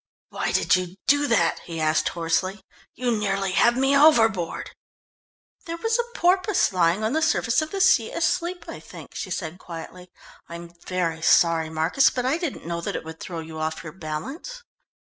[0.29, 2.63] "Why did you do that?" he asked hoarsely.
[2.95, 4.71] "You nearly had me overboard."
[5.67, 9.29] "There was a porpoise lying on the surface of the sea, asleep, I think," she
[9.29, 10.09] said quietly.
[10.49, 13.93] "I'm very sorry, Marcus, but I didn't know that it would throw you off your
[13.93, 14.63] balance."